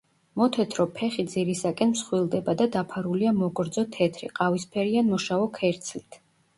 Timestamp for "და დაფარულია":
2.63-3.37